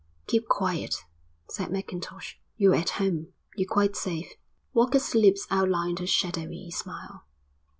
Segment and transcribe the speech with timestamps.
[0.25, 1.03] "Keep quiet,"
[1.47, 2.33] said Mackintosh.
[2.57, 3.33] "You're at home.
[3.55, 4.33] You're quite safe."
[4.73, 7.25] Walker's lips outlined a shadowy smile.